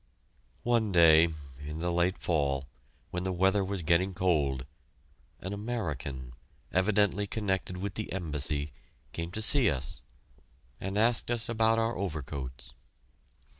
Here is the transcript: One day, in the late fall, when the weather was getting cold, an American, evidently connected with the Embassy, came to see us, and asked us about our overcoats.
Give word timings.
One 0.63 0.91
day, 0.91 1.31
in 1.59 1.77
the 1.77 1.91
late 1.91 2.17
fall, 2.17 2.65
when 3.11 3.21
the 3.23 3.31
weather 3.31 3.63
was 3.63 3.83
getting 3.83 4.15
cold, 4.15 4.65
an 5.41 5.53
American, 5.53 6.33
evidently 6.71 7.27
connected 7.27 7.77
with 7.77 7.93
the 7.93 8.11
Embassy, 8.11 8.73
came 9.13 9.29
to 9.33 9.43
see 9.43 9.69
us, 9.69 10.01
and 10.79 10.97
asked 10.97 11.29
us 11.29 11.47
about 11.47 11.77
our 11.77 11.95
overcoats. 11.95 12.73